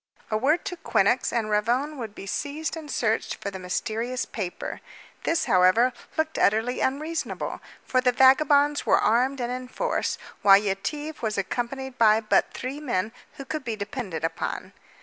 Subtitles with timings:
[0.31, 4.81] A word to Quinnox and Ravone would be seized and searched for the mysterious paper.
[5.25, 11.21] This, however, looked utterly unreasonable, for the vagabonds were armed and in force, while Yetive
[11.21, 14.73] was accompanied by but three men who could be depended upon.